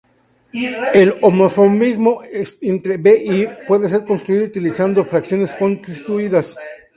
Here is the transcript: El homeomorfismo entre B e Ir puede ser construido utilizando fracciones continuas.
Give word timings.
El 0.95 1.13
homeomorfismo 1.21 2.21
entre 2.63 2.97
B 2.97 3.11
e 3.11 3.35
Ir 3.41 3.55
puede 3.67 3.87
ser 3.87 4.03
construido 4.03 4.43
utilizando 4.45 5.05
fracciones 5.05 5.51
continuas. 5.51 6.57